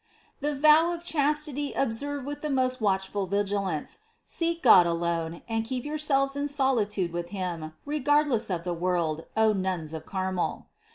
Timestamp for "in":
6.35-6.47